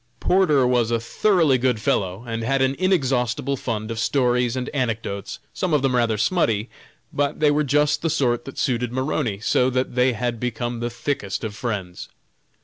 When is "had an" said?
2.41-2.75